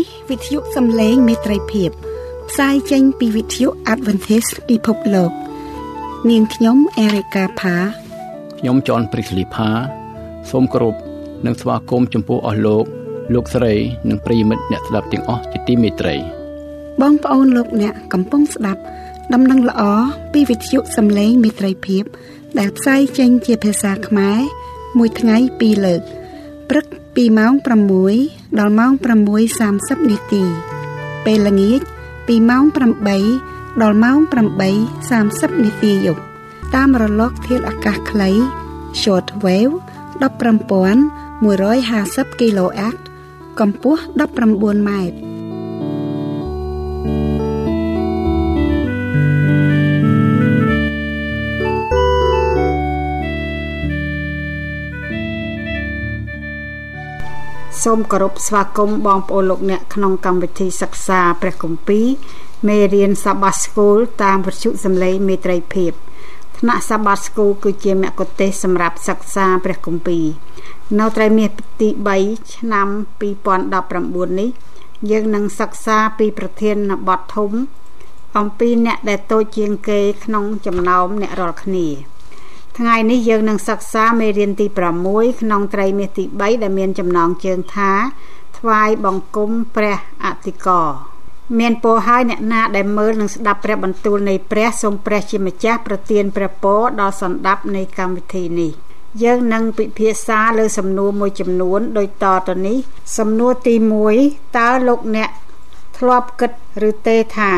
[0.00, 1.90] នេះវិទ្យុសំឡេងមេត្រីភាព
[2.50, 5.32] ផ្សាយចេញពីវិទ្យុ Adventist ពិភពលោក
[6.30, 7.76] នាងខ្ញុំអេរិកាផា
[8.58, 9.70] ខ្ញុំចនព្រីស្លីផា
[10.50, 10.94] សូមគោរព
[11.46, 12.84] និងស្វាគមន៍ចំពោះអស់លោក
[13.34, 13.74] លោកស្រី
[14.08, 16.16] និងប្រិយមិត្តអ្នកស្ដាប់ទាំងអស់ជាទីមេត្រី
[17.00, 18.82] បងប្អូនលោកអ្នកកំពុងស្ដាប់
[19.34, 19.82] ដំណឹងល្អ
[20.32, 22.04] ពីវិទ្យុសំឡេងមេត្រីភាព
[22.58, 24.38] ដែលផ្សាយចេញជាភាសាខ្មែរ
[24.98, 26.02] មួយថ្ងៃពីរលើក
[26.70, 27.52] ព្រឹក ពីម៉ោង
[28.06, 28.92] 6ដល់ម៉ោង
[29.46, 30.44] 6:30នាទី
[31.24, 31.80] ពេលល្ងាច
[32.26, 32.64] ពីម៉ោង
[33.22, 34.18] 8ដល់ម៉ោង
[34.88, 36.22] 8:30នាទីយប់
[36.74, 38.30] តាមរលកធាតុអាកាសខ្លី
[39.02, 39.74] short wave
[40.20, 42.96] 15150 kHz
[43.60, 44.02] កម្ពស់
[44.48, 45.29] 19ម៉ែត្រ
[57.84, 62.06] សូមគោរពស្វាគមន៍បងប្អូនលោកអ្នកក្នុងកម្មវិធីសិក្សាព្រះគម្ពីរ
[62.68, 65.92] មេរៀនសាបាស្គូលតាមវិទ្យុសំឡេងមេត្រីភាព
[66.58, 70.24] ថ្នាក់សាបាស្គូលគឺជាមគ្គុទ្ទេសក៍សម្រាប់សិក្សាព្រះគម្ពីរ
[70.98, 71.88] នៅត្រីមាសទី
[72.22, 72.88] 3ឆ្នាំ
[73.68, 74.50] 2019នេះ
[75.10, 76.76] យើងនឹងសិក្សាពីប្រធាន
[77.08, 77.50] បទធំ
[78.38, 81.86] អំពីអ្នកដែលតូចជាងគេក្នុងចំណោមអ្នករាល់គ្នា
[82.82, 84.66] ថ្ងៃនេះយើងនឹងសិក្សាមេរៀនទី
[85.04, 87.92] 6ក្នុងត្រីមាសទី3ដែលមានចំណងជើងថា
[88.58, 90.82] ថ្វាយបង្គំព្រះអតិកោ
[91.58, 98.72] មានពរហើយអ្នកណាដែលមើលនិងស្ដាប់ព្រះបន្ទូលនៃព្រះសូមព្រះជាម្ចាស់ប្រទានព្រះពរដល់សន្តាប់នៃកម្មវិធីនេះ
[99.22, 102.78] យើងនឹងពិភាក្សាលើសំណួរមួយចំនួនដូចតទៅនេះ
[103.18, 103.74] សំណួរទី
[104.16, 105.30] 1តើលោកអ្នក
[105.98, 106.52] ធ្លាប់គិត
[106.88, 107.52] ឬទេថា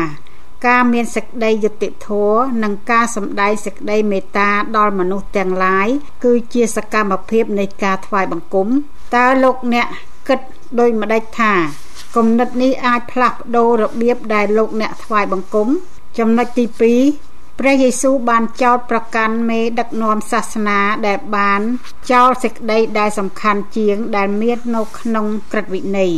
[0.67, 5.87] ការមានសេចក្តីយុត្តិធម៌និងការសម្ដែងសេចក្តីមេត្តាដល់មនុស្សទាំងឡាយ
[6.23, 8.67] គឺជាសកម្មភាពនៃការថ្វាយបង្គំ
[9.15, 9.87] តើលោកអ្នក
[10.27, 10.39] គិត
[10.79, 11.53] ដូចម្ដេចថា
[12.15, 15.67] គំនិតនេះអាចផ្លាស់ប្ដូររបៀបដែលលោកអ្នកថ្វាយបង្គំ
[16.17, 21.61] ចំណុចទី2ព្រះយេស៊ូវបានចោទប្រកាន់មេដឹកនាំសាសនាដែលបាន
[22.11, 26.13] ចោលសេចក្តីដែលសំខាន់ជាងដែលមាននៅក្នុងក្រឹតវិន័យ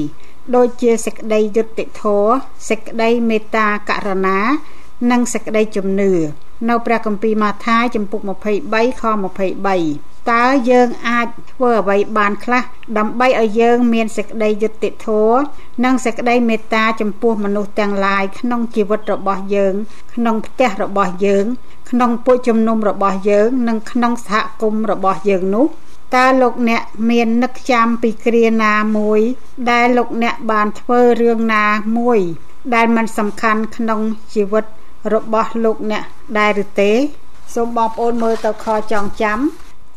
[0.55, 2.33] ដូចជាសេចក្តីយុត្តិធម៌
[2.69, 4.39] សេចក្តីមេត្តាករុណា
[5.11, 6.13] និងសេចក្តីជំនឿ
[6.69, 8.21] នៅព្រះគម្ពីរម៉ាថាយចំពុក
[8.61, 9.03] 23ខ
[9.65, 12.63] 23តើយើងអាចធ្វើអ្វីបានខ្លះ
[12.97, 15.39] ដើម្បីឲ្យយើងមានសេចក្តីយុត្តិធម៌
[15.83, 19.73] និងសេចក្តីមេត្តាចំពោះមនុស្សទាំងឡាយក្នុងជីវិតរបស់យើង
[20.13, 21.45] ក្នុងផ្ទះរបស់យើង
[21.89, 25.65] ក្នុងពួកជំនុំរបស់យើង និងក្នុងសហគមន៍របស់យើងនោះ
[26.14, 29.20] តើលោកអ្នកមាននឹកចាំពីគ្រាណាមួយ
[29.70, 31.64] ដែលលោកអ្នកបានធ្វើរឿងណា
[31.98, 32.20] មួយ
[32.74, 34.00] ដែលมันសំខាន់ក្នុង
[34.34, 34.64] ជីវិត
[35.14, 36.04] របស់លោកអ្នក
[36.38, 36.92] ដែរឬទេ
[37.54, 39.38] សូមបងប្អូនមើលទៅខចងចាំ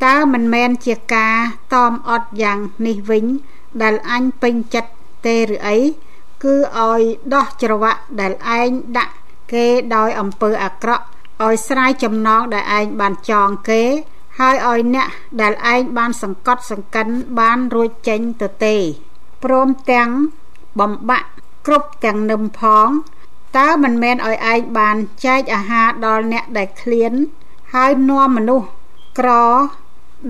[0.05, 1.35] តើមិនមែនជាការ
[1.73, 2.57] តอมអត់យ៉ាង
[2.87, 3.25] នេះវិញ
[3.81, 4.91] ដែលអញពេញចិត្ត
[5.25, 5.77] ទេឬអី
[6.43, 7.01] គឺឲ្យ
[7.33, 9.13] ដោះច្រវាក់ដែលឯងដាក់
[9.53, 11.05] គេដោយអំពើអាក្រក់
[11.43, 13.83] ឲ្យស្រាយចំណងដែលឯងបានចងគេ
[14.40, 15.08] ហើយឲ្យអ្នក
[15.40, 17.08] ដែលឯងបានសង្កត់សង្កិន
[17.40, 18.76] បានរួចចេញទៅទេ
[19.44, 20.08] ព្រមទាំង
[20.80, 21.28] បំបាក់
[21.66, 22.88] គ្រប់ទាំងនឹមផង
[23.58, 27.12] តើមិនមែនឲ្យឯងបានចែកអាហារដល់អ្នកដែលឃ្លាន
[27.74, 28.66] ហើយនាំមនុស្ស
[29.18, 29.30] ក្រ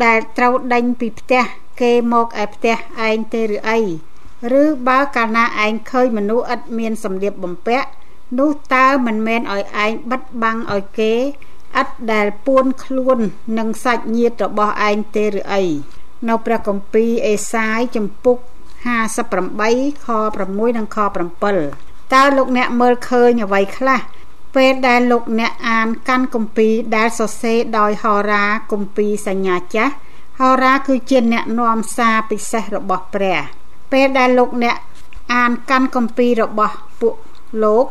[0.04, 1.44] ដែលត្រូវដេញពីផ្ទះ
[1.80, 2.76] គេមកឯផ្ទះ
[3.08, 3.78] ឯងទេឬអី
[4.62, 7.88] ឬបើកាលណាឯងឃើញមនុស្សឥតមានសម្លៀកបំពាក់
[8.38, 11.12] នោះតើមិនមែនឲ្យឯងបិទបាំងឲ្យគេ
[11.80, 13.18] ឥតដែលពួនខ្លួន
[13.58, 15.64] នឹងសាច់ញាតិរបស់ឯងទេឬអី
[16.28, 18.36] នៅព្រះគម្ពីរអេសាយចំពុក
[19.16, 20.08] 58ខ
[20.42, 20.98] 6និងខ
[21.54, 24.00] 7តើលោកអ្នកមើលឃើញអ្វីខ្លះ
[24.56, 29.94] ពេលដែលលោកអ្នកអានកាន់គម្ពីរដែលសរសេរដោយហោរាគម្ពីរសញ្ញាចាស់
[30.40, 33.38] ហោរាគឺជាអ្នកនាំសារពិសេសរបស់ព្រះ
[33.92, 34.76] ពេលដែលលោកអ្នក
[35.34, 37.14] អានកាន់គម្ពីររបស់ពួក
[37.62, 37.86] លោក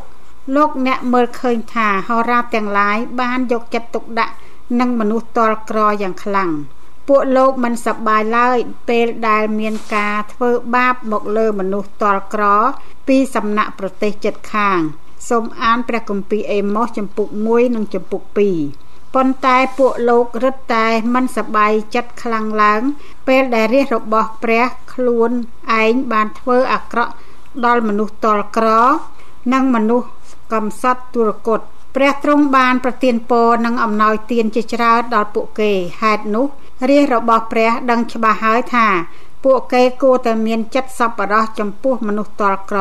[0.55, 4.33] លោកអ្នកមើលឃើញថាហោរាទាំងឡាយបានយកចិត្តទុកដាក់
[4.79, 6.51] នឹងមនុស្សតលក្រយ៉ាងខ្លាំង
[7.07, 8.57] ពួកលោកមិនសប្បាយឡើយ
[8.89, 12.43] ពេលដែលមានការធ្វើបាបមកលើមនុស្សតលក្រ
[13.07, 14.79] ពីសំណាក់ប្រទេសជិតខាង
[15.29, 22.81] សូមអានព្រះគម្ពីរអេម៉ូសចំពុក1និងចំពុក2ប៉ុន្តែពួកលោករឹតតែមិនសប្បាយចិត្តខ្លាំងឡើង
[23.27, 25.31] ពេលដែលរាជរបស់ព្រះខ្លួន
[25.81, 27.13] ឯងបានធ្វើអាក្រក់
[27.65, 28.67] ដល់មនុស្សតលក្រ
[29.53, 30.07] និងមនុស្ស
[30.53, 31.59] កំសត់ទុរគត
[31.95, 35.71] ព្រះទ្រង់បានប្រទានពរនិងអំណោយទានជាច្រើនដល់ពួកគេ
[36.01, 36.45] ហេតុនោះ
[36.89, 38.87] រាជរបស់ព្រះដឹងច្បាស់ហើយថា
[39.45, 42.79] ពួកគេគួរតែមានចិត្តសប្បុរសចំពោះមនុស្សតលក្រ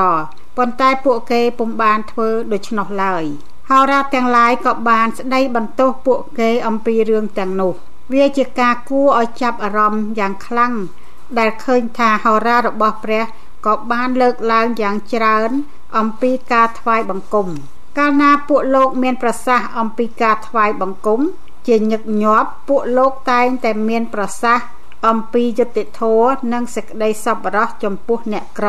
[0.56, 3.24] ប៉ុន្តែពួកគេពុំបានធ្វើដូច្នោះឡើយ
[3.70, 7.72] ហោរាទាំងឡាយក៏បានស្ដីបន្ទោសពួកគេអំពីរឿងទាំងនោះ
[8.14, 10.74] វាជាការគួរឲ្យចាប់អារម្មណ៍យ៉ាងខ្លាំង
[11.38, 13.22] ដែលឃើញថាហោរារបស់ព្រះ
[13.66, 15.50] ក៏បានលើកឡើងយ៉ាងច្រើន
[15.98, 17.48] អំពីការថ្វាយបង្គំ
[17.98, 21.20] កាលណាពួកលោកមានប្រសាសន៍អំពីការថ្វាយបង្គំ
[21.66, 24.66] ជាញឹកញាប់ពួកលោកតែងតែមានប្រសាសន៍
[25.08, 28.68] អំពីយុត្តិធម៌និងសេចក្តីសប្បុរសចំពោះអ្នកក្រ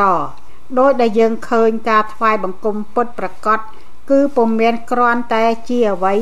[0.78, 3.58] ដោយដែលយើងឃើញការថ្វាយបង្គំពុតប្រកប
[4.10, 6.14] គឺពុំមានគ្រាន់តែជាអ្វី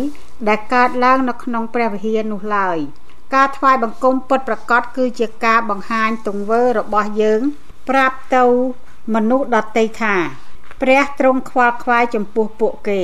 [0.48, 2.78] ដែលកើតឡើងនៅក្នុងព្រះវិហារនោះឡើយ
[3.34, 7.40] ការថ្វាយបង្គំពុតប្រកបគឺជាការបង្ហាញទង្វើរបស់យើង
[7.88, 8.44] ប្រាប់ទៅ
[9.14, 10.16] មនុស្សដទៃថា
[10.82, 13.02] ព្រះទ្រង់ខ្វល់ខ្វាយចំពោះពួកគេ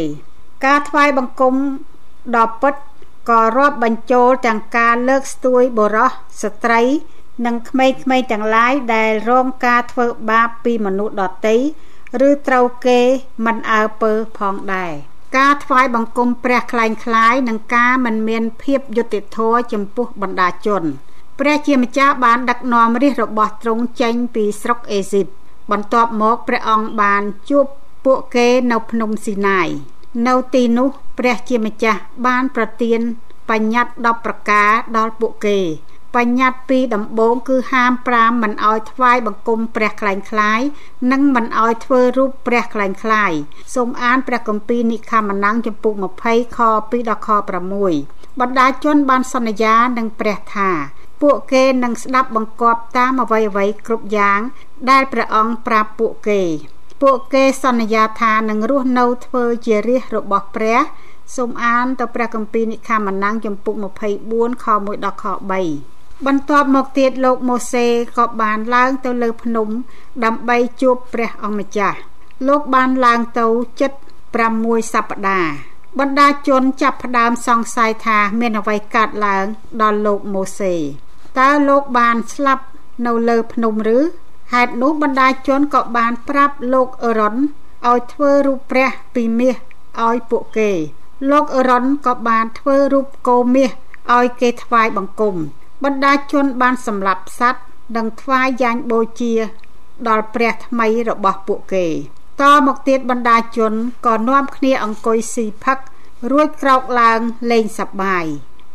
[0.64, 1.54] ការថ្វាយបង្គំ
[2.36, 2.74] ដ៏ពិត
[3.30, 6.10] ក៏រាប់បញ្ចូលទាំងការលើកស្ទួយបុរស
[6.42, 6.82] ស្ត្រី
[7.46, 11.56] និងក្មេងៗទាំងឡាយដែលរងការធ្វើបាបពីមនុស្សដទៃ
[12.28, 13.00] ឬត្រូវគេ
[13.46, 14.92] មិនអើពើផងដែរ
[15.36, 20.82] ការថ្វាយបង្គំព្រះខ្លែងខ្លាយនិងការមិនមានភាពយុត្តិធម៌ចំពោះបណ្ដាជន
[21.40, 25.26] ព្រះជាម្ចាស់បានដឹកនាំរាជរបស់ទ្រង់ចេញពីស្រុកអេស៊ីប
[25.70, 27.66] បន្ទាប់មកព្រះអង្គបានជួប
[28.04, 29.68] ពួកគេនៅភ្នំស៊ីណាយ
[30.26, 30.88] នៅទីនោះ
[31.18, 33.00] ព្រះជាម្ចាស់បានប្រទាន
[33.50, 35.58] បញ្ញត្តិ10ប្រការដល់ពួកគេ
[36.16, 40.60] បញ្ញត្តិពីដំបូងគឺហាមប្រាមមិនឲ្យថ្វាយបង្គំព្រះខ្លែងខ្លាយ
[41.12, 43.32] និងមិនឲ្យធ្វើរូបព្រះខ្លែងខ្លាយ
[43.74, 45.94] សូមអានព្រះគម្ពីរនិខមណង្គចំពុក
[46.26, 46.58] 20ខ
[46.90, 47.28] 2ដល់ខ
[47.84, 50.70] 6បណ្ដាជនបានសន្យានឹងព្រះថា
[51.22, 54.40] ពួកគេនឹងស្ដាប់បង្គាប់តាមអ្វីអ្វីគ្រប់យ៉ាង
[54.90, 56.40] ដែលព្រះអង្គប្រាប់ពួកគេ
[57.02, 60.78] ពួកគេសន្យាថានឹងរស់នៅធ្វើជារាជរបស់ព្រះ
[61.36, 63.74] សូមអានទៅព្រះគម្ពីរនិខមណាំងចំពុក
[64.20, 67.86] 24ខ1ដល់ខ3បន្ទាប់មកទៀតលោកម៉ូសេ
[68.16, 69.68] ក៏បានឡើងទៅលើភ្នំ
[70.24, 71.98] ដើម្បីជួបព្រះអង្គម្ចាស់
[72.48, 73.46] លោកបានឡើងទៅ
[73.80, 73.98] ចិត្ត
[74.44, 79.44] 6សប្តាហ៍បណ្ដាជនចាប់ផ្ដើមសង្ស័យថាមានអ្វីកើតឡើង
[79.82, 80.74] ដល់លោកម៉ូសេ
[81.38, 82.64] តើលោកបានស្លាប់
[83.06, 83.98] នៅលើភ្នំឬ
[84.52, 87.34] ហេតុនោះបណ្ដាជនក៏បានប្រាប់លោកអឺរ៉ុន
[87.88, 89.56] ឲ្យធ្វើរូបព្រះពីមាស
[90.06, 90.70] ឲ្យពួកគេ
[91.30, 93.70] លោកអឺរ៉ុនក៏បានធ្វើរូបគោមាស
[94.16, 95.34] ឲ្យគេថ្វាយបង្គំ
[95.84, 97.62] បណ្ដាជនបានសម្លាប់សត្វ
[97.96, 99.34] និងថ្វាយយ៉ាញ់បូជា
[100.08, 101.86] ដល់ព្រះថ្មីរបស់ពួកគេ
[102.42, 103.72] តមកទៀតបណ្ដាជន
[104.06, 105.78] ក៏នាំគ្នាអង្គុយស៊ីផឹក
[106.30, 107.20] រួចក្រោកឡើង
[107.50, 108.24] លេងសប្បាយ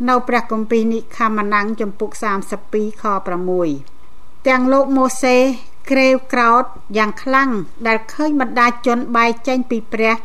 [0.10, 2.10] នៅព្រះគម្ពីរនិខមណង្គចំពុក
[2.56, 3.04] 32ខ
[3.76, 5.38] 6ទាំងលោកម៉ូសេ
[5.92, 6.64] ក្រេវក្រោត
[6.98, 7.50] យ៉ាងខ្លាំង
[7.88, 10.16] ដែលឃើញបណ្ដាជនបែកចេញពីព្រះ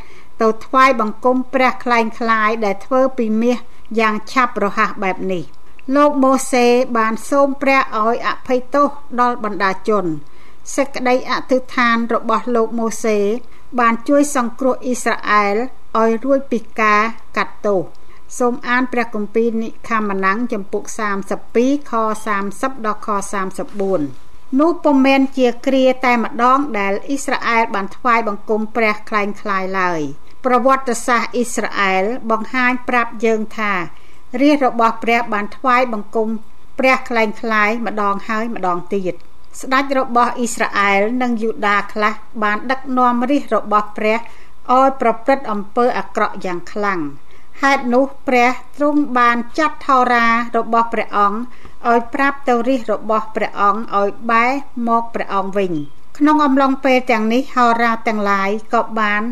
[0.43, 3.59] ទៅថ្វាយបង្គំព្រះខ្លែងខ្លាយដែលធ្វើពីមាស
[4.01, 5.45] យ៉ាងឆាប់រហ័សបែបនេះ
[5.97, 6.67] លោកម៉ូសេ
[6.97, 8.89] បានសូមព្រះឲ្យអភ័យទោស
[9.21, 10.05] ដល់បណ្ដាជន
[10.75, 13.19] សេចក្តីអធិដ្ឋានរបស់លោកម៉ូសេ
[13.81, 15.57] បានជួយសង្គ្រោះអ៊ីស្រាអែល
[16.01, 17.03] ឲ្យរួចពីការ
[17.37, 17.83] កាត់ទោស
[18.38, 20.84] សូមអានព្រះគម្ពីរនិខមណាំងចំពុក
[21.38, 21.94] 32ខ
[22.38, 23.10] 30ដល់ខ
[23.86, 30.02] 34នោះពុំមែនជាគ្រាតែម្ដងដែលអ៊ីស្រាអែលបានថ្វាយបង្គំព្រះคล้ายคล้ายឡើយ
[30.46, 33.74] ប្រវត្តិសាស្ត្រអ៊ីស្រាអែលបង្ហាញប្រាប់យើងថា
[34.42, 36.30] រាជរបស់ព្រះបានថ្វាយបង្គំ
[36.80, 39.14] ព្រះคล้ายคล้ายម្ដងហើយម្ដងទៀត
[39.62, 42.14] ស្ដេចរបស់អ៊ីស្រាអែលនិងយូដាខ្លះ
[42.44, 44.18] បានដឹកនាំរាជរបស់ព្រះ
[44.76, 47.00] ឲ្យប្រព្រឹត្តអំពើអាក្រក់យ៉ាងខ្លាំង
[47.63, 50.27] ហេតុនោះព្រះទ្រង់បានចាត់ថោរា
[50.57, 51.39] របស់ព្រះអង្គ
[51.91, 54.53] ឲ្យប្រាប់ទៅរាជរបស់ព្រះអង្គឲ្យបែរ
[54.89, 55.73] មកព្រះអង្គវិញ
[56.19, 59.23] ក្នុងអំឡុងពេលទាំងនេះហោរាទាំងឡាយក៏បាន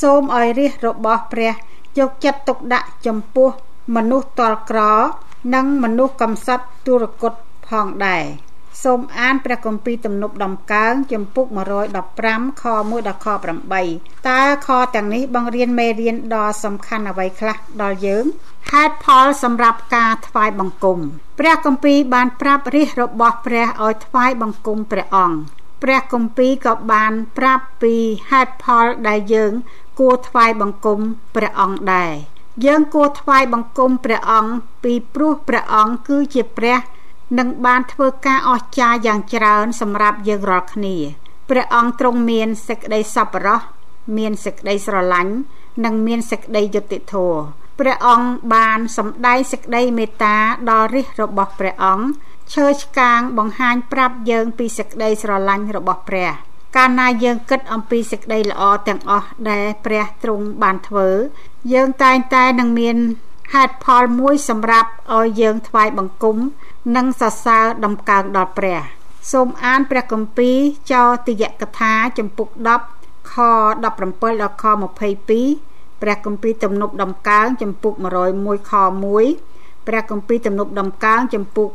[0.00, 1.52] សូមឲ្យរាជរបស់ព្រះ
[1.98, 3.50] យកចិត្តទុកដាក់ចំពោះ
[3.96, 4.80] មនុស្សតលក្រ
[5.54, 7.32] និងមនុស្សកំសត់ទុរគត
[7.68, 8.24] ផងដែរ
[8.82, 11.46] សូមអានព្រះគម្ពីរទំនុកដំកើងចំពុក
[12.04, 13.26] 115ខ1ដល់ខ
[13.76, 18.24] 8តើខទាំងនេះបង្រៀនមេរៀនដ៏សំខាន់អ្វីខ្លះដល់យើង
[18.70, 20.98] ហេតុផលសម្រាប់ការថ្វាយបង្គំ
[21.38, 25.38] ព្រះគម្ពីរបានប្រាប់រាជរបស់ព្រះឲ្យថ្វាយបង្គំព្រះអង្គ
[25.82, 27.94] ព្រះគម្ពីរក៏បានប្រាប់ពី
[28.30, 29.52] ហេតុផលដែលយើង
[29.98, 31.00] គួរថ្វាយបង្គំ
[31.36, 32.14] ព្រះអង្គដែរ
[32.66, 34.52] យើងគួរថ្វាយបង្គំព្រះអង្គ
[34.84, 36.78] ពីព្រោះព្រះអង្គគឺជាព្រះ
[37.38, 40.96] នឹងបានធ្វើការអស្ចារ្យយ៉ាងច្រើនសម្រាប់យើងរាល់គ្នា
[41.50, 43.60] ព្រះអង្គទ្រង់មានសេចក្តីសប្បុរស
[44.18, 45.34] មានសេចក្តីស្រឡាញ់
[45.84, 47.40] និងមានសេចក្តីយុត្តិធម៌
[47.78, 50.36] ព្រះអង្គបានសម្ដែងសេចក្តីមេត្តា
[50.70, 52.06] ដល់រាជរបស់ព្រះអង្គ
[52.54, 56.30] ឈើឆ្កាងបង្ហាញប្រាប់យើងពីសេចក្តីស្រឡាញ់របស់ព្រះ
[56.76, 61.08] កាលណាយើងគិតអំពីសេចក្តីល្អទាំងអស់ដែលព្រះទ្រង់បានធ្វើ
[61.72, 62.96] យើងតែងតែនឹងមាន
[63.54, 66.36] ហេតុផលមួយសម្រាប់ឲ្យយើងថ្វាយបង្គំ
[66.96, 68.80] និងសរសើរដំកើងដល់ព្រះ
[69.32, 70.56] សូមអានព្រះគម្ពីរ
[70.92, 72.48] ចោទយកថាចំពុក
[72.90, 73.34] 10ខ
[73.66, 77.92] 17ដល់ខ22ព្រះគម្ពីរទំនប់ដំកើងចំពុក
[78.32, 78.72] 101ខ
[79.30, 81.68] 1ព្រះគម្ពីរទំនប់ដំកើងចំពុក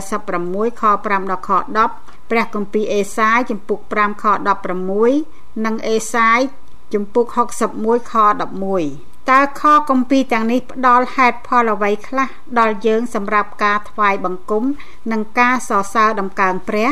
[0.00, 1.50] 146ខ5ដល់ខ
[1.90, 4.24] 10ព្រះគម្ពីរអេសាយជំពូក5ខ
[4.98, 6.40] 16និងអេសាយ
[6.94, 7.26] ជំពូក
[7.68, 14.64] 61ខ11 តើខគម្ពីរទាំងនេះផ្ដល់ហេតុផលអ្វីខ្លះដល់យើងសម្រាប់ការថ្វាយបង្គំ
[15.12, 16.88] និងការសរសើរដំកើងព្រះ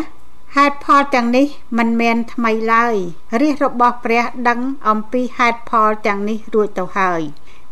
[0.57, 1.47] ហេតុផលទាំងនេះ
[1.79, 2.95] មិនមែនថ្មីឡើយ
[3.41, 7.21] រាជរបស់ព្រះដឹងអំពីហេតុផលទាំងនេះរួចទៅហើយ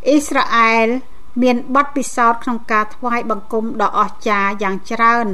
[0.06, 0.86] អ៊ីស្រាអែល
[1.42, 5.26] មានបទពិសោធន៍ក្នុងការថ្វាយបង្គំដ៏អស្ចារ្យយ៉ាងច្រើន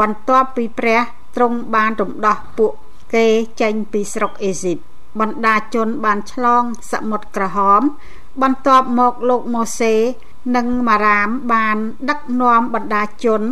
[0.00, 1.00] បន្ទាប់ពីព្រះ
[1.36, 2.72] ទ្រង់បានរំដោះពួក
[3.14, 3.26] គេ
[3.60, 4.78] ចេញពីស្រុកអេស៊ីប
[5.20, 6.62] បណ្ដាជនបានឆ្លង
[6.92, 7.82] សមុទ្រក្រហម
[8.42, 9.94] បន្ទាប់មកលោកម៉ូសេ
[10.56, 11.76] និងម៉ារាមបាន
[12.10, 13.42] ដឹកនាំបណ្ដាជន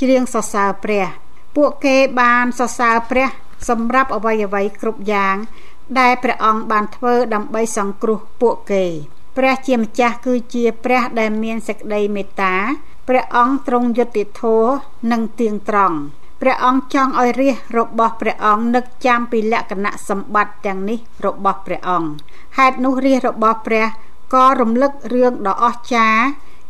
[0.00, 1.06] ច្រៀងសរសើរព្រះ
[1.56, 3.28] ពួកគេបានសរសើរព្រះ
[3.68, 5.36] សម្រាប់អ្វីអ្វីគ្រប់យ៉ាង
[5.98, 8.84] ដែលព្រះអង្គបានធ្វើដើម្បីសង្គ្រោះពួកគេ
[9.36, 12.54] ព្រះជាម្ចាស់គឺជាព្រះដែលមានសេចក្តីមេត្តា
[13.08, 14.70] ព្រះអង្គទ្រង់យុត្តិធម៌
[15.12, 15.98] និងទៀងត្រង់
[16.40, 22.10] ព្រះអង្គចង់ឲ្យរាជរបស់ព្រះអង្គនឹកចាំពីលក្ខណៈសម្បត្តិទាំងនេះរបស់ព្រះអង្គ
[22.58, 23.86] ហេតុនោះរាជរបស់ព្រះ
[24.34, 26.24] ក៏រំលឹករឿងដ៏អស្ចារ្យ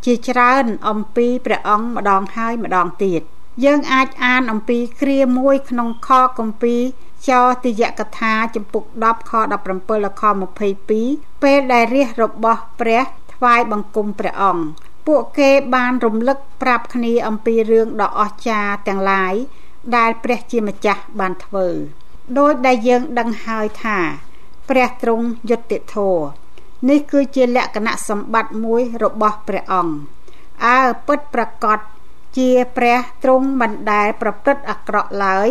[0.05, 3.21] ជាច្រើនអំពីព្រះអង្គម្ដងហើយម្ដងទៀត
[3.65, 6.09] យើងអាចអានអំពីគ្រាមួយក្នុងខ
[6.39, 6.83] គម្ពីរ
[7.31, 9.55] ចោទយកថាចំពុក10ខ17ដ
[10.05, 10.23] ល់ខ
[10.83, 13.03] 22ពេលដែលរាជរបស់ព្រះ
[13.35, 14.65] ថ្វាយបង្គំព្រះអង្គ
[15.07, 19.35] ពួកគេបានរំលឹកប្រាប់គ្នាអំពីរឿងដ៏អស្ចារ្យទាំងឡាយ
[19.97, 21.69] ដែលព្រះជាម្ចាស់បានធ្វើ
[22.39, 23.99] ដោយដែលយើងដឹងហើយថា
[24.69, 26.46] ព្រះទ្រង់យុត្តិធម៌
[26.89, 29.95] នេះគឺជាលក្ខណៈសម្បត្តិមួយរបស់ព្រះអង្គ
[30.67, 31.79] អើពិតប្រកប
[32.39, 35.49] ជាព្រះទ្រង់មិនដែលប្រព្រឹត្តអាក្រក់ឡើយ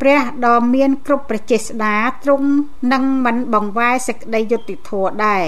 [0.00, 2.48] ព្រះដ៏មានគ្រប់ប្រជាស្ដាទ្រង់
[2.92, 5.44] នឹងមិនបង្វែរសេចក្តីយុត្តិធម៌ដែរ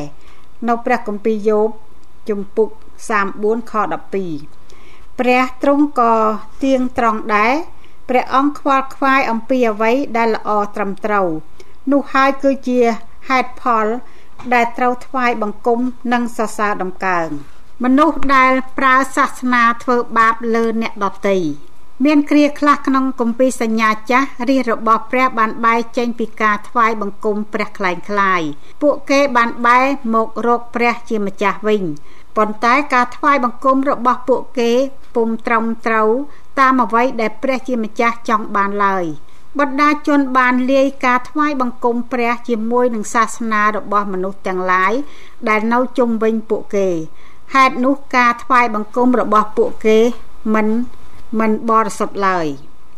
[0.68, 1.68] នៅព្រះគម្ពីរយោប
[2.28, 2.68] ជំពូក
[3.20, 3.74] 34ខ
[4.42, 6.14] 12ព្រះទ្រង់ក៏
[6.64, 7.52] ទៀងត្រង់ដែរ
[8.08, 11.28] ព្រះអង្គខ្វល់ខ្វាយអំពីអ្វីដែលល្អត្រឹមត្រូវ
[11.92, 12.80] នោះហើយគឺជា
[13.28, 13.86] ហេតុផល
[14.54, 15.80] ដែលត្រូវថ្វាយបង្គំ
[16.12, 17.28] និងសរសើរដំកើង
[17.84, 21.38] មនុស្សដែលប្រើសាសនាធ្វើបាបលើអ្នកដទៃ
[22.04, 28.42] មានគ្រាខ្លះក្នុងគម្ពីរសញ្ញាចាស់រាជរបស់ព្រះបានបែកចេញពីការថ្វាយបង្គំព្រះខ្លែងខ្លាយ
[28.82, 31.82] ពួកគេបានបែរមករកព្រះជាម្ចាស់វិញ
[32.36, 34.72] ប៉ុន្តែការថ្វាយបង្គំរបស់ពួកគេ
[35.14, 36.08] ពុំត្រឹមត្រូវ
[36.58, 39.04] តាមអ្វីដែលព្រះជាម្ចាស់ចង់បានឡើយ។
[39.60, 44.92] បណ្ដាជនបានលាយការថ្វាយបង្គំព្រះជាមួយនឹងសាសនារបស់មនុស្សទាំងឡាយ
[45.48, 46.88] ដែលនៅជុំវិញពួកគេ
[47.54, 49.98] ហេតុនោះការថ្វាយបង្គំរបស់ពួកគេ
[50.54, 50.68] មិន
[51.40, 52.46] មិនបរិសុទ្ធឡើយ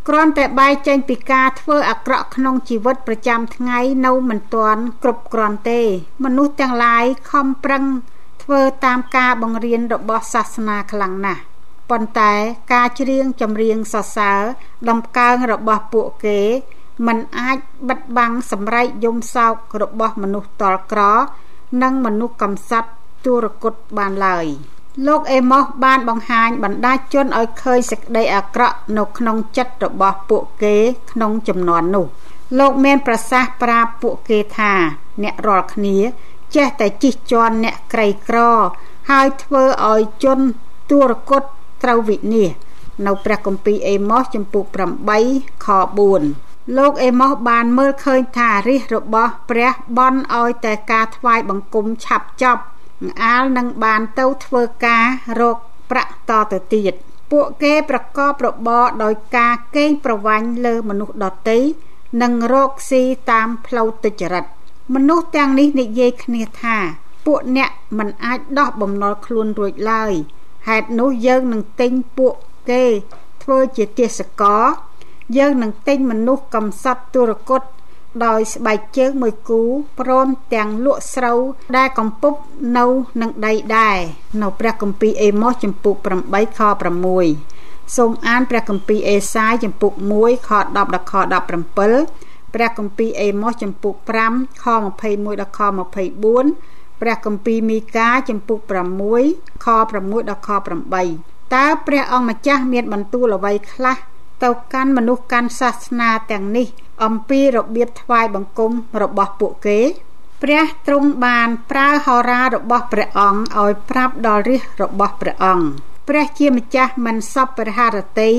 [0.08, 5.80] គ្រាន់តែបែកចេញពីការធ្វើអាក្រក់ក្នុងជីវិតប្រចាំថ្ងៃនៅមិនទាន់គ្រប់គ្រាន់ទេ
[6.24, 7.84] មនុស្សទាំងឡាយខំប្រឹង
[8.42, 11.42] ធ្វើតាមការបង្រៀនរបស់សាសនាខ្លាំងណាស់
[11.90, 12.32] ប៉ុន្តែ
[12.72, 14.40] ការច្រៀងចម្រៀងសរសើរ
[14.88, 16.40] ដំកើងរបស់ពួកគេ
[17.06, 21.00] มันអាចបិទបាំងសម្រែកយំសោករបស់មនុស្សតល់ក្រ
[21.82, 22.90] និងមនុស្សកំសត់
[23.24, 24.46] ទុរគតបានឡើយ
[25.06, 30.76] លោកអេម៉ូសបានបង្ហាញបណ្ដាជនឲ្យឃើញសេចក្តីអាក្រក់នៅក្នុងចិត្តរបស់ពួកគេ
[31.12, 32.06] ក្នុងចំនួននោះ
[32.58, 34.72] លោកមានប្រសាសន៍ប្រាប់ពួកគេថា
[35.22, 35.96] អ្នករាល់គ្នា
[36.54, 38.38] ចេះតែជិះជាន់អ្នកក្រីក្រ
[39.10, 40.40] ហើយធ្វើឲ្យជន
[40.90, 41.42] ទុរគត
[41.82, 42.50] ត្រូវវិនាស
[43.06, 44.64] នៅព្រះគម្ពីរអេម៉ូសចំពុក
[45.14, 45.68] 8ខ
[46.22, 52.62] 4លោកអេម៉ូសបានមើលឃើញថារិះរបស់ព្រះបន់ឲ្យតែការថ្វាយបង្គំឆាប់ចប់
[53.22, 55.06] អាលនឹងបានទៅធ្វើការ
[55.40, 55.56] រក
[55.90, 56.94] ប្រាក់តទៅទៀត
[57.32, 61.58] ពួកគេប្រកបរបរដោយការកេងប្រវ័ញ្ចលើមនុស្សដទៃ
[62.22, 64.44] និងរកស៊ីតាមផ្លូវទុច្ចរិត
[64.94, 66.76] មនុស្សទាំងនេះនិយាយគ្នាថា
[67.26, 70.14] ពួកអ្នកមិនអាចដោះបំណុលខ្លួនរួចឡើយ
[70.68, 72.34] ហេតុនោះយើងនឹងទិញពួក
[72.70, 72.84] គេ
[73.42, 74.64] ធ្វើជាទេសកល
[75.38, 77.62] យើងនឹងទិញមនុស្សកំសត់ទុរគត
[78.24, 79.62] ដោយស្បែកជើងមួយគូ
[80.00, 81.40] ព្រមទាំងលក់ស្រូវ
[81.76, 82.34] ដែលកំពុប
[82.78, 82.86] នៅ
[83.20, 83.98] នឹងដីដែរ
[84.42, 85.94] នៅព្រះគម្ពីរអេម៉ូសចំពុក
[86.26, 86.60] 8ខ
[87.28, 93.94] 6សូមអានព្រះគម្ពីរអេសាយចំពុក1ខ10ដល់ខ17ព្រះគម្ពីរអេម៉ូសចំពុក
[94.28, 94.64] 5ខ
[95.04, 98.58] 21ដល់ខ24 ព្រះគម្ពីរមីកាចំពុក
[99.12, 100.50] 6ខ6ដល់ខ
[101.02, 103.96] 8តើព្រះអង្គម្ចាស់មានបន្ទូលអ្វីខ្លះ
[104.44, 106.66] ទៅកាន់មនុស្សកាន់សាសនាទាំងនេះ
[107.04, 108.72] អំពីរបៀបថ្វាយបង្គំ
[109.02, 109.80] របស់ពួកគេ
[110.42, 115.66] ព្រះទ្រង់បានប្រើហោរារបស់ព្រះអង្គឲ្យប្រាប់ដល់រាជរបស់ព្រះអង្គ
[116.08, 118.32] ព្រះជាម្ចាស់មិនសពព្រះハរតី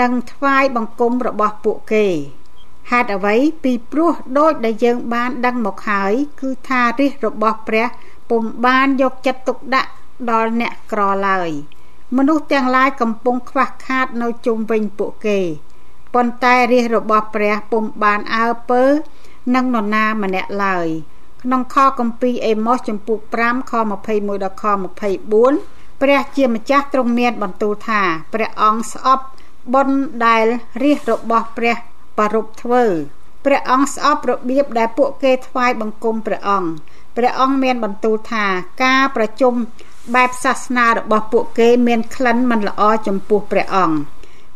[0.00, 2.06] និងថ្វាយបង្គំរបស់ពួកគេ
[2.90, 7.86] ហេតុអ្វីពីព្រោះដូចដែលយើងបានដឹងមកហើយ គឺថារាជរបស់ព្រះ
[8.30, 9.90] ពុំបានយកចិត្តទុកដាក់
[10.30, 11.50] ដល់អ្នកក្រឡើយ
[12.16, 15.40] មនុស្សទាំងឡាយកំពុងខ្វះខាតនៅជុំវិញពួកគេ
[16.14, 18.82] ប៉ុន្តែរាជរបស់ព្រះពុំបានអើពើ
[19.54, 20.88] នឹងនរណាម្នាក់ឡើយ
[21.42, 23.72] ក្នុងខគម្ពីរអេម៉ូសចំពុក5ខ
[24.08, 24.64] 21ដល់ខ
[25.32, 28.02] 24ព្រះជាម្ចាស់ទ្រង់មានបន្ទូលថា
[28.34, 29.24] ព្រះអង្គស្អប់
[29.74, 30.44] បុណ្យដែល
[30.82, 31.76] រាជរបស់ព្រះ
[32.18, 32.84] ប្ររពធ្វើ
[33.44, 36.70] ព្រះអង្គស្អប់របៀបដែលពួកគេថ្វាយបង្គំព្រះអង្គ
[37.16, 38.46] ព្រះអង្គមានបន្ទូលថា
[38.84, 39.54] ការប្រជុំ
[40.14, 43.96] បែបសាសនារបស់ពួកគេមានក្លិនមិនល្អចំពោះព្រះអង្គ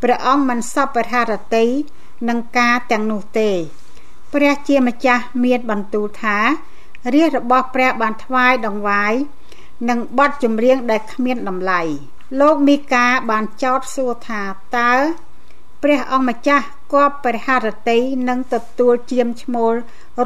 [0.02, 1.66] ព្រះអង្គមិនសពរហរតី
[2.28, 3.50] នឹងការទាំងនោះទេ
[4.34, 6.38] ព្រះជាម្ចាស់មានបន្ទូលថា
[7.14, 9.14] រាជរបស់ព្រះបានថ្វាយដង្វាយ
[9.88, 11.80] និងបទចម្រៀងដែលគ្មានតម្លៃ
[12.40, 14.42] លោកមីកាបានចោទសួរថា
[14.78, 14.92] តើ
[15.82, 19.74] ព្រះអង្គម្ចាស់គប់ព្រះハរតីនឹងទទួលជាមឈ្មោល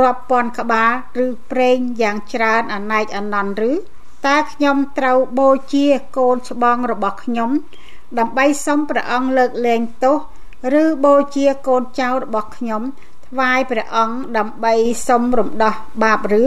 [0.01, 0.93] រាប់ពាន់ក្បាល
[1.25, 3.73] ឬប្រេងយ៉ាងច្រើនអណែកអណន្តឬ
[4.27, 5.87] តើខ្ញុំត្រូវបូជា
[6.19, 7.51] កូនច្បងរបស់ខ្ញុំ
[8.19, 10.17] ដើម្បីសុំព្រះអង្គលើកលែងទោស
[10.83, 12.83] ឬបូជាកូនចៅរបស់ខ្ញុំ
[13.27, 14.75] ថ្វាយព្រះអង្គដើម្បី
[15.09, 16.45] សុំរំដោះបាបឬ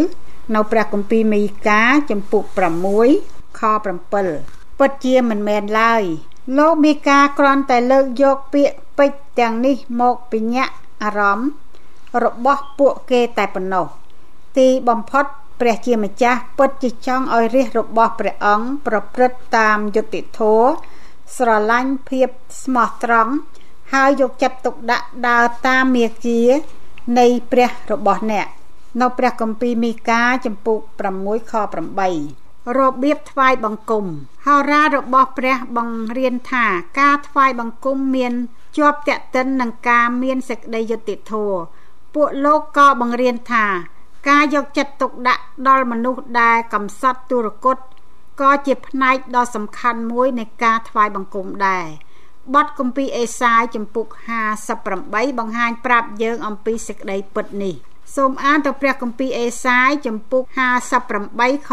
[0.55, 2.43] នៅព្រះគម្ពីរមីកាចំពុក
[3.01, 3.61] 6ខ
[4.21, 6.03] 7ពិតជាមិនមែនឡើយ
[6.57, 10.73] លោកមីកាគ្រាន់តែលើកយកពាក្យពេចន៍ទាំងនេះមកបញ្ញាក់
[11.03, 11.49] អារម្មណ៍
[12.23, 13.85] របស់ពួកគេតែប៉ុណ្ណោះ
[14.57, 15.25] ទីបំផុត
[15.59, 20.69] ព្រះជាម្ចាស់ពិតជាចង់ឲ្យរាជរបស់ព្រះអង្គប្រព្រឹត្តតាមយុត្តិធម៌
[21.37, 22.27] ស្រឡាញ់ភាព
[22.63, 23.33] ស្មោះត្រង់
[23.93, 26.45] ហើយយកចិត្តទុកដាក់ដើរតាមមាគ៌ា
[27.19, 28.47] នៃព្រះរបស់អ្នក
[29.01, 30.79] នៅព្រះគម្ពីរមីកាចំពុក
[31.15, 31.53] 6ខ
[32.03, 32.44] 8
[32.77, 34.05] របៀបថ្វាយបង្គំ
[34.45, 36.65] ហោរារបស់ព្រះបង្រៀនថា
[36.99, 38.33] ការថ្វាយបង្គំមាន
[38.77, 41.59] ជាប់តេតិននឹងការមានសេចក្តីយុត្តិធម៌
[42.13, 43.65] ពួកលោកក៏បង្រៀនថា
[44.29, 47.77] ការយកចិត្តទុកដាក់ដល់មនុស្សដែលកំសត់ទុរគត
[48.41, 51.85] ក៏ជាផ្នែកដ៏សំខាន់មួយនៃការថ្វាយបង្គំដែរ
[52.53, 54.05] បទគម្ពីរអេសាយចំពុក
[54.71, 57.75] 58បង្ហាញប្រាប់យើងអំពីសេចក្តីពិតនេះ
[58.15, 60.43] សូមអានទៅព្រះគម្ពីរអេសាយចំពុក
[61.05, 61.71] 58ខ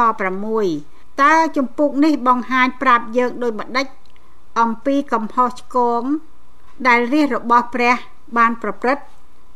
[0.61, 3.87] 6តើចំពុកនេះបង្ហាញប្រាប់យើងដូចម្ដេច
[4.61, 6.03] អំពីកំហុសឆ្គង
[6.87, 7.95] ដែលរាជរបស់ព្រះ
[8.37, 9.05] បានប្រព្រឹត្ត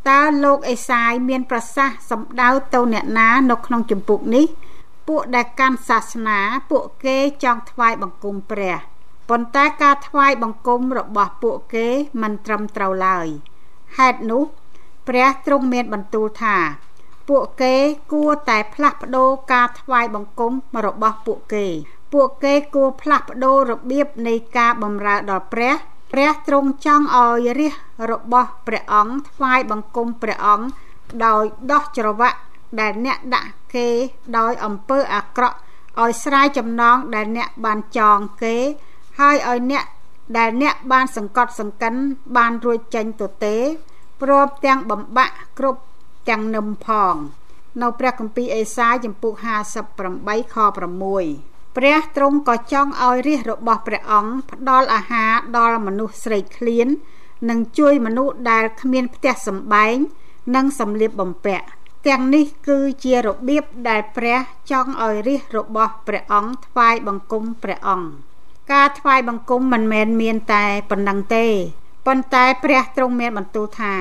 [0.08, 4.46] តើលោកអេសាយមានប្រសាសន៍សម្ដៅទៅអ្នកណានៅក្នុងចម្ពោះនេះ
[5.08, 6.38] ពួកដែលកាន់សាសនា
[6.70, 8.76] ពួកគេចង់ថ្វាយបង្គំព្រះ
[9.28, 11.86] ប៉ុន្តែការថ្វាយបង្គំរបស់ពួកគេ
[12.22, 13.26] មិនត្រឹមត្រូវឡើយ
[13.98, 14.42] ហេតុនោះ
[15.08, 16.56] ព្រះទ្រង់មានបន្ទូលថា
[17.28, 17.74] ពួកគេ
[18.12, 20.52] គួរតែផ្លាស់ប្ដូរការថ្វាយបង្គំ
[20.86, 21.66] របស់ពួកគេ
[22.12, 25.72] ពួកគេគួរផ្លាស់ប្ដូររបៀបនៃការបម្រើដល់ព្រះ
[26.12, 27.74] ព្រះទ្រង់ចង់ឲ្យរាជ
[28.10, 30.66] របស់ព្រះអង្គថ្វាយបង្គំព្រះអង្គ
[31.24, 32.38] ដោយដោះច្រវាក់
[32.80, 33.88] ដែលអ្នកដាក់គេ
[34.38, 35.56] ដោយអំពើអាក្រក់
[36.02, 38.56] ឲ្យស្រាយចំណងដែលអ្នកបានចងគេ
[39.20, 39.84] ហើយឲ្យអ្នក
[40.38, 41.94] ដែលអ្នកបានសង្កត់សង្កិន
[42.36, 43.56] បានរួចចេញទៅទេ
[44.22, 45.82] ព្រមទាំងបំបាក់គ្រប់
[46.28, 47.14] ទាំងនឹមផង
[47.82, 49.32] នៅព្រះគម្ពីរអេសាយចំពុក
[49.92, 50.56] 58ខ
[51.16, 56.88] 6ព្រះទ្រង់ក៏ចង់ឲ្យរាជរបស់ព្រះអង្គផ្ដល់អាហារដល់មនុស្សស្រេកឃ្លាន
[57.50, 59.96] និងជួយមនុស្សដែលគ្មានផ្ទះសម្បែង
[60.54, 61.66] និងសម្លៀកបំពាក់
[62.08, 64.38] ទាំងនេះគឺជារបៀបដែលព្រះ
[64.70, 68.08] ចង់ឲ្យរាជរបស់ព្រះអង្គថ្វាយបង្គំព្រះអង្គ
[68.72, 71.46] ការថ្វាយបង្គំមិនមែនមានតែប៉ុណ្ណឹងទេ
[72.06, 73.94] ប៉ុន្តែព្រះទ្រង់មានបន្ទូលថា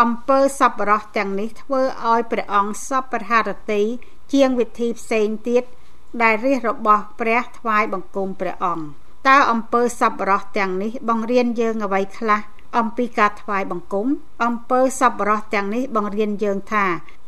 [0.00, 3.82] អំពើសប្បុរសទាំងនេះធ្វើឲ្យព្រះអង្គសពរហរតី
[4.32, 5.62] ជាងវិធីផ្សេងទៀត
[6.22, 8.86] ដែលរាជរបស់ព្រះថ្វាយបង្គំព្រះអង្គ
[9.28, 12.40] តើអំពើសប្បុរសទាំងនេះបង្រៀនយើងអ្វីខ្លះ
[12.78, 14.06] អំពីការថ្វាយបង្គំ
[14.44, 16.86] អំពើសប្បុរសទាំងនេះបង្រៀនយើងថា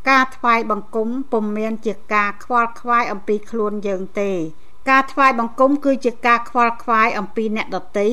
[0.09, 4.31] ការថ្វាយបង្គំពុំមែនជាការខ្វល់ខ្វាយអំពីខ្លួនយើងទេ
[4.89, 8.07] ការថ្វាយបង្គំគឺជាការខ្វល់ខ្វាយអំពីអ្នកដទៃ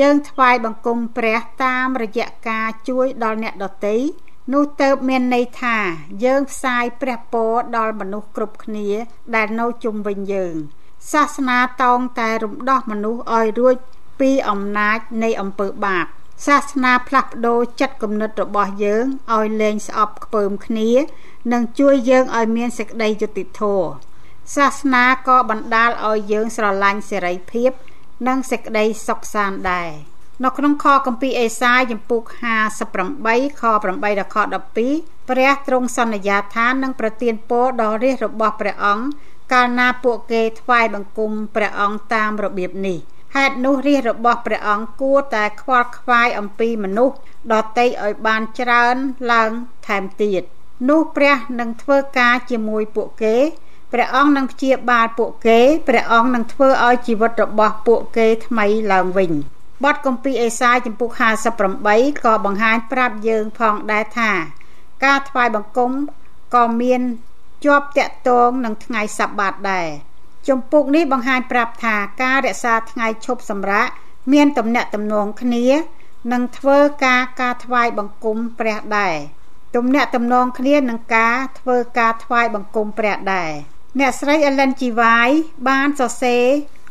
[0.00, 3.96] យើងថ្វាយបង្គំព្រះតាមរយៈការជួយដល់អ្នកដទៃ
[4.52, 5.76] នោះទៅមានន័យថា
[6.24, 8.88] យើងផ្សាយព្រះពរដល់មនុស្សគ្រប់គ្នា
[9.34, 10.54] ដែលនៅជុំវិញយើង
[11.12, 13.76] សាសនាតោងតែរំដោះមនុស្សឲ្យរួច
[14.20, 16.06] ពីអំណាចនៃអំពើបាប
[16.46, 20.90] សាសនាផ្លាស់ប្ដូរចិត្តគំនិតរបស់យើងឲ្យលែងស្អប់ខ្ពើមគ្នា
[21.52, 23.88] និងជួយយើងឲ្យមានសេចក្តីយុត្តិធម៌
[24.56, 27.70] សាសនាក៏បណ្ដាលឲ្យយើងស្រឡាញ់សេរីភាព
[28.28, 29.90] និងសេចក្តីសុខសាន្តដែរ
[30.44, 32.22] នៅក្នុងខគម្ពីរអេសាយចំពុក
[32.90, 34.36] 58ខ8ដល់ខ
[34.82, 39.06] 12ព្រះទ្រង់សន្យាថានឹងប្រទានពរដល់រាជរបស់ព្រះអង្គ
[39.52, 42.98] កាលណាពួកគេថ្វាយបង្គំព្រះអង្គតាមរបៀបនេះ
[43.36, 47.16] ហេតុនោះរាជរបស់ព្រះអង្គគួរតែខ្វល់ខ្វាយអំពីមនុស្ស
[47.52, 48.96] ដតីឲ្យបានច្រើន
[49.32, 49.50] ឡើង
[49.86, 50.42] ថែមទៀត
[50.88, 53.36] នោះព្រះនឹងធ្វើការជាមួយពួកគេ
[53.92, 59.32] ព្រះអង្គនឹងព្យាបាលពួកគេព្រះអង្គនឹងធ្វើឲ្យជីវិតរបស់ពួកគេថ្មីឡើងវិញ
[59.84, 61.10] បទគម្ពីរអេសាយចំពុក
[61.66, 64.32] 58ក៏បង្ហាញប្រាប់យើងផងដែរថា
[65.04, 65.90] ការថ្វាយបង្គំ
[66.54, 67.00] ក៏មាន
[67.64, 69.88] ជាប់តាក់ទងនឹងថ្ងៃសបាតដែរ
[70.48, 73.88] ចំពុកនេះបង្ហាញប្រាប់ថាការរក្សាថ្ងៃឈប់សម្រាក
[74.32, 75.64] មានទំនាក់ទំនងគ្នា
[76.32, 79.16] នឹងធ្វើការការថ្វាយបង្គំព្រះដែរ
[79.76, 83.52] ទំនាក់ទំនងគ្នានឹងការធ្វើការថ្វាយបង្គំព្រះដែរ
[84.00, 85.28] អ្នកស្រីអេលិនជីវ៉ាយ
[85.68, 86.44] បានសរសេរ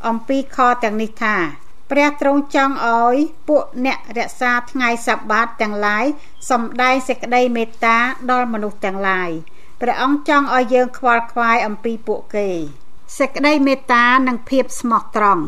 [0.07, 1.35] អំពីខទាំងនេះថា
[1.91, 3.15] ព្រះទ្រង់ចង់ឲ្យ
[3.49, 6.05] ពួកអ្នករក្សាថ្ងៃសបាតទាំងឡាយ
[6.49, 7.97] សំដែងសេចក្តីមេត្តា
[8.31, 9.29] ដល់មនុស្សទាំងឡាយ
[9.81, 12.49] ព្រះអង្គចង់ឲ្យយើងខ្វល់ខ្វាយអំពីពួកគេ
[13.17, 15.43] សេចក្តីមេត្តានិងភាពស្មោះត្រង់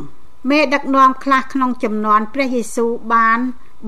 [0.49, 3.39] មេដឹកនាំខ្លះក្នុងចំនួនព្រះយេស៊ូវបាន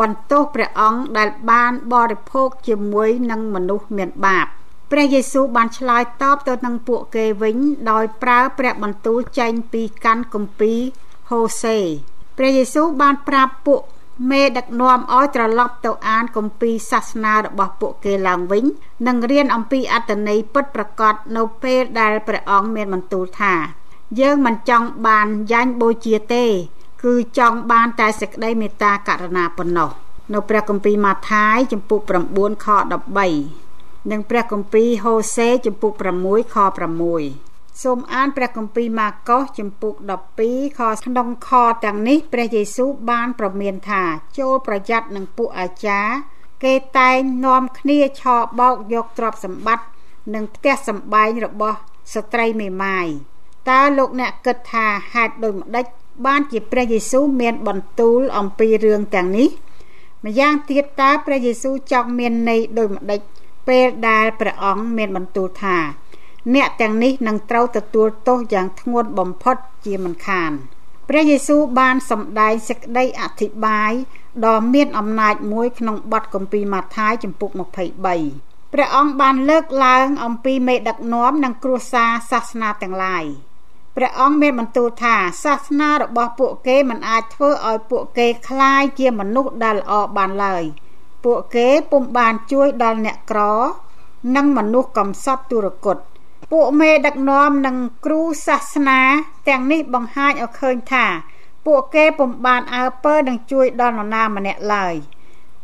[0.01, 4.47] បន្ទោសព្រះអង្គដែលបានបរិភោគជាមួយនឹងមនុស្សមានបាប
[4.91, 7.57] ព្រះយេស៊ូវបានឆ្លើយតបទៅនឹងពួកគេវិញ
[7.91, 10.79] ដោយប្រើព្រះបន្ទូលចេញពីកាន់គម្ពីរ
[11.29, 11.77] ហូសេ
[12.37, 13.81] ព្រះយេស៊ូវបានប្រាប់ពួក
[14.31, 18.65] មេដឹកនាំឲ្យត្រឡប់ទៅអានគម្ពីរសាសនារបស់ពួកគេឡើងវិញ
[19.07, 23.53] និងរៀនអំពីអត្តន័យពិតប្រាកដនៅពេលដែលព្រះអង្គមានបន្ទូលថា
[24.19, 26.45] យើងមិនចង់បានយ៉ាញ់បូជាទេ
[27.03, 29.89] គឺចង់បានតែសេចក្តីមេត្តាករុណាប៉ុណ្ណោះ
[30.33, 31.99] នៅព្រះគម្ពីរម៉ាថាយចំពុក
[32.33, 32.67] 9ខ
[33.27, 33.68] 13
[34.11, 35.93] និងព្រះគម្ពីរហូសេចំពុក
[36.23, 36.57] 6ខ
[37.19, 39.95] 6សូមអានព្រះគម្ពីរម៉ាកុសជំពូក
[40.35, 41.49] 12ខក្នុងខ
[41.85, 44.03] ទាំងនេះព្រះយេស៊ូវបានប្រមានថា
[44.39, 46.13] ចូលប្រយ័ត្ននឹងពួកអាចារ្យ
[46.63, 49.85] គេតែងនាំគ្នាឆោបោកយកទ្រព្យសម្បត្តិ
[50.33, 51.77] និងផ្ទះសម្បែងរបស់
[52.13, 53.07] ស្ត្រីមេម៉ាយ
[53.69, 55.85] តើលោកអ្នកគិតថាហេតុដូចម្ដេច
[56.25, 59.49] បានជាព្រះយេស៊ូវមានបន្ទូលអំពីរឿងទាំងនេះ
[60.25, 63.21] ម្យ៉ាងទៀតតើព្រះយេស៊ូវចង់មានន័យដូចម្ដេច
[63.68, 65.78] ពេលដែលព្រះអង្គមានបន្ទូលថា
[66.54, 70.52] អ្នកទាំងនេះនឹងត្រូវទទួលទោសយ៉ាងធ្ងន់បំផុតជាមិនខាន
[71.08, 73.92] ព្រះយេស៊ូវបានសម្ដែងសេចក្តីអធិប្បាយ
[74.46, 77.50] ដ៏មានអំណាចមួយក្នុងបទគម្ពីរម៉ាថាយចំពុក
[78.10, 83.24] 23ព្រះអង្គបានលើកឡើងអំពីមេដឹកនាំនិងគ្រួសារសាសនាទាំងឡាយ
[83.96, 90.64] ព្រះអង្គមានបន្ទូលថាសាសនារបស់ពួកគេមិនអាចធ្វើឲ្យពួកគេคล้ายជាមនុស្សដែលល្អបានឡើយ
[91.23, 93.41] ពួកគេពុំបានជួយដល់អ្នកក្រ
[94.35, 95.97] និងមនុស្សកំសត់ទុរគត
[96.51, 99.01] ពួកមេដឹកនាំនិងគ្រូសាសនា
[99.49, 101.05] ទាំងនេះបង្ហាញឲ្យឃើញថា
[101.65, 104.95] ពួកគេពុំបានអើពើនឹងជួយដល់នរណាម្នាក់ឡើយ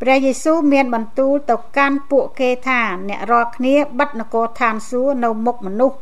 [0.00, 5.98] ព្រះយេស៊ូវមានបន្ទូលទៅកាន់ពួកគេថាអ្នករាល់គ្នាបិទនគរឋានសួគ៌នៅមុខមនុស្ស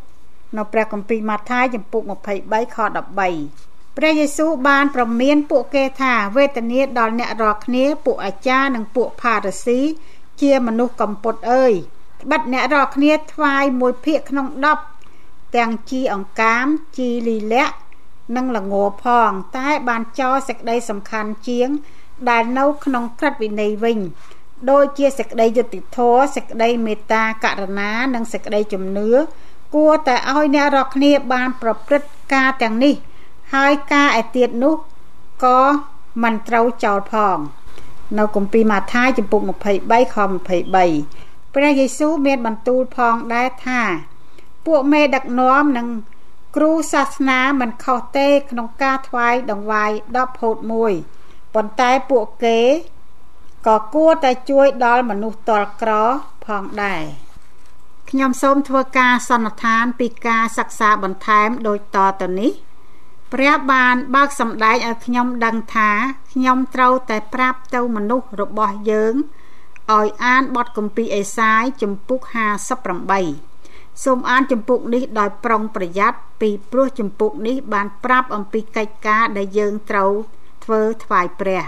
[0.57, 2.79] នៅព្រះគម្ពីរម៉ាថាយចំពុក23ខ
[3.29, 9.81] 13 ព្រះយេស៊ូវបានប្រមានពួកគេថាវេទនាដល់អ្នករាល់គ្នាពួកអាចារ្យនិងពួកផារស៊ី
[10.41, 11.73] ជាមនុស្សកំពត់អើយ
[12.23, 14.47] ត្បិតអ្នករាល់គ្នាថ្វាយមួយភាគក្នុង
[15.03, 16.65] 10ទាំងជីអង្កាម
[16.97, 17.75] ជីលីលាក់
[18.37, 21.69] និងល្ងផង តែបានចោលសេចក្តីសំខាន់ជាង
[22.31, 23.99] ដែលនៅក្នុងក្រឹតវិន័យវិញ
[24.71, 29.11] ដូចជាសេចក្តីយុត្តិធម៌សេចក្តីមេត្តាករុណានិងសេចក្តីជំនឿ
[29.75, 32.95] គួរតែឲ្យអ្នករាល់គ្នាបានប្រព្រឹត្តការទាំងនេះ
[33.55, 34.75] ហើយការឯទៀតនោះ
[35.45, 35.61] ក៏
[36.23, 37.39] មិនត្រូវចោលផង
[38.19, 43.81] នៅគម្ពីរម៉ាថាយចំពុក23ខ23ព្រះយេស៊ូវមានបន្ទូលផងដែរថា
[44.67, 45.89] ពួកមេដឹកនាំនិង
[46.57, 50.59] គ្រូសាសនាមិនខុសទេក្នុងការថ្វាយដង្វាយ10ហូត
[51.07, 52.61] 1ប៉ុន្តែពួកគេ
[53.67, 55.93] ក៏គួរតែជួយដល់មនុស្សតលក្រ
[56.47, 57.03] ផងដែរ
[58.11, 62.53] ខ្ញុំសូមធ្វើការសន្និដ្ឋានពីការសិក្សាបន្ថែមដូចតទៅនេះ
[63.33, 65.91] ព្រះបានបើកសម្ដែងឲ្យខ្ញុំដឹងថា
[66.33, 69.15] ខ្ញុំត្រូវតែប្រាប់ទៅមនុស្សរបស់យើង
[69.93, 72.21] ឲ្យអានបទគម្ពីរអេសាយជំពូក
[72.93, 80.13] 58សូមអានជំពូកនេះដោយប្រុងប្រយ័ត្នពីព្រោះជំពូកនេះបានប្រាប់អំពីកិច្ចការដែលយើងត្រូវ
[80.65, 81.63] ធ្វើថ្វាយព្រះ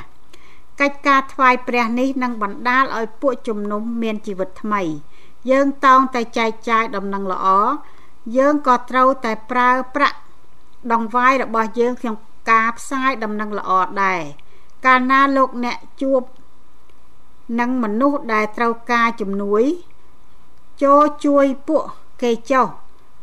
[0.81, 4.83] កិច្ចការថ្វាយព្រះនេះនឹងបណ្ដាលឲ្យពួកជំនុំមានជីវិតថ្មី
[5.51, 7.47] យើងតោងតែចែកចាយដំណឹងល្អ
[8.37, 10.19] យើងក៏ត្រូវតែប្រើប្រាក់
[10.93, 12.17] ដងវាយរបស់យើងក្នុង
[12.51, 13.71] ការផ្សាយដំណឹងល្អ
[14.03, 14.23] ដែរ
[14.87, 16.23] កាលណាលោកអ្នកជួប
[17.61, 19.65] និងមនុស្សដែលត្រូវការជំនួយ
[20.83, 21.85] ចូលជួយពួក
[22.23, 22.67] គេចុះ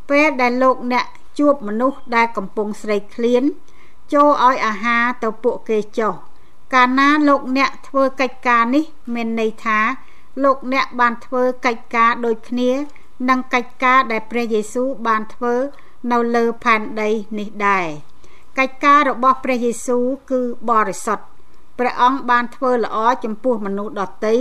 [0.09, 1.05] ពេលដែលលោកអ្នក
[1.39, 3.43] ជួបមនុស្សដែលកំពុងស្រេកឃ្លាន
[4.13, 6.13] ចូលឲ្យអាហារទៅពួកគេចុះ
[6.73, 9.79] កាលណាលោកអ្នកធ្វើកិច្ចការនេះ មានន័យថា
[10.43, 12.71] លោកអ្នកបានធ្វើកិច្ចការដូចគ្នា
[13.29, 15.55] នឹងកិច្ចការដែលព្រះយេស៊ូវបានធ្វើ
[16.11, 17.87] នៅលើផែនដីនេះដែរ
[18.57, 21.25] កិច្ចការរបស់ព្រះយេស៊ូវគឺបរិសុទ្ធ
[21.79, 24.35] ព្រះអង្គបានធ្វើល្អចំពោះមនុស្សដទៃ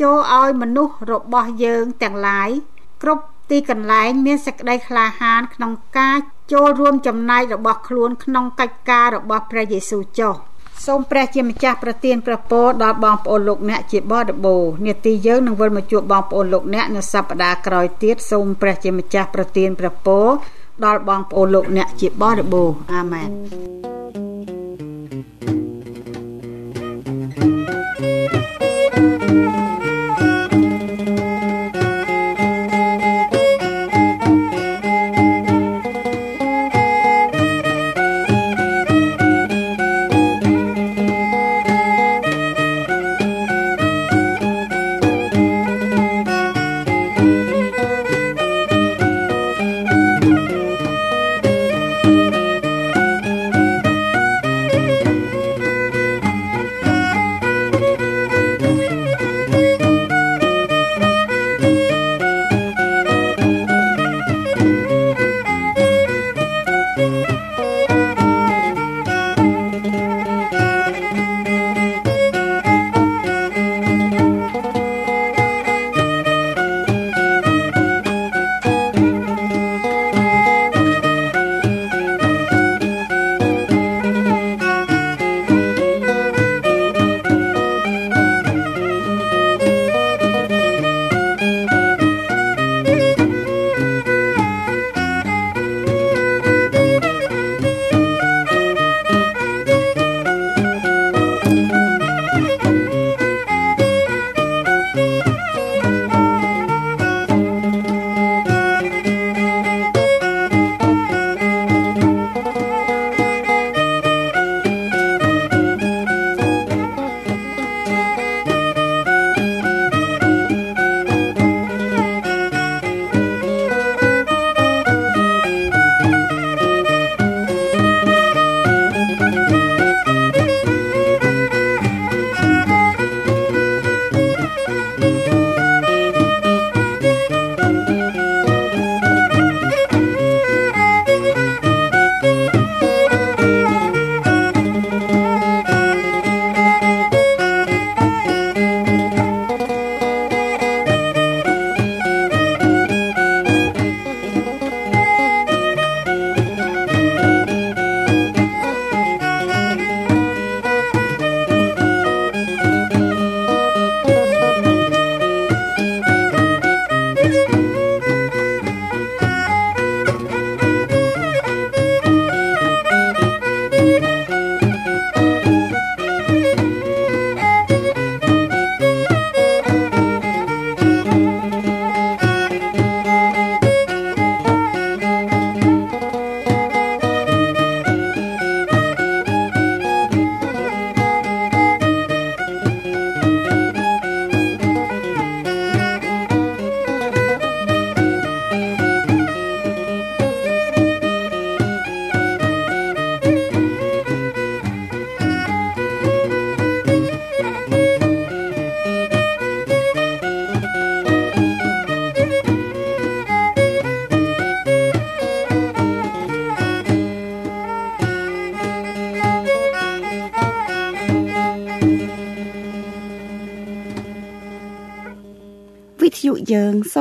[0.00, 2.50] ចូលឲ្យមនុស្សរបស់យើងទាំងឡាយ
[3.02, 6.16] គ្រប់ទីកន្លែងមានសេចក្តីក្លាហានក្នុងការ
[6.52, 10.34] ចូលរួមចំណែករបស់ខ្លួនក្នុងកិច្ចការរបស់ព្រះយេស៊ូវចុះ
[10.86, 20.26] សូមព្រះជាម្ចាស់ប្រទានព្រះពរដល់បងប្អូនលោកអ្នកជាបរិបូរនាទីយើងនឹងវិលមកជួបបងប្អូនលោកអ្នកនៅសប្តាហ៍ក្រោយទៀតសូមព្រះជាម្ចាស់ប្រទានព្រះពរ
[20.82, 23.28] ដល់បងប្អូនលោកអ្នកជាបរិបូរអាមែន
[25.44, 25.53] យើង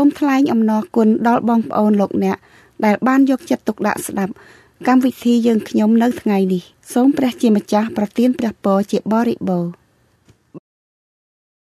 [0.05, 2.37] មថ្លែងអំណរគុណដល់បងប្អូនលោកអ្នក
[2.85, 4.33] ដែលបានយកចិត្តទុកដាក់ស្ដាប់
[4.87, 6.63] កម្មវិធីយើងខ្ញុំនៅថ្ងៃនេះ
[6.93, 9.71] សូមព្រះជាម្ចាស់ប្រទានព្រះពរជាបរិបូរណ៍